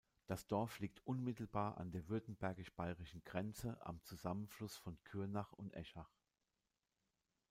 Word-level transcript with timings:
Das 0.25 0.47
Dorf 0.47 0.79
liegt 0.79 1.05
unmittelbar 1.05 1.77
an 1.77 1.91
der 1.91 2.07
württembergisch-bayerischen 2.09 3.23
Grenze 3.23 3.77
am 3.85 4.01
Zusammenfluss 4.01 4.75
von 4.75 4.97
Kürnach 5.03 5.51
und 5.53 5.75
Eschach. 5.75 6.09